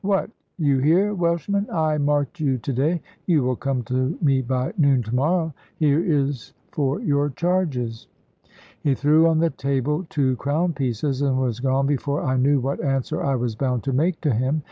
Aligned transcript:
What! 0.03 0.31
you 0.57 0.79
here, 0.79 1.13
Welshman? 1.13 1.67
I 1.71 1.99
marked 1.99 2.39
you 2.39 2.57
to 2.57 2.73
day. 2.73 3.03
You 3.27 3.43
will 3.43 3.55
come 3.55 3.83
to 3.83 4.17
me 4.19 4.41
by 4.41 4.73
noon 4.75 5.03
to 5.03 5.13
morrow. 5.13 5.53
Here 5.75 6.03
is 6.03 6.53
for 6.71 6.99
your 7.01 7.29
charges." 7.29 8.07
He 8.81 8.95
threw 8.95 9.27
on 9.27 9.37
the 9.37 9.51
table 9.51 10.07
two 10.09 10.37
crown 10.37 10.73
pieces, 10.73 11.21
and 11.21 11.39
was 11.39 11.59
gone 11.59 11.85
before 11.85 12.23
I 12.23 12.35
knew 12.37 12.59
what 12.59 12.81
answer 12.83 13.21
I 13.23 13.35
was 13.35 13.53
bound 13.55 13.83
to 13.83 13.93
make 13.93 14.19
to 14.21 14.33
him. 14.33 14.59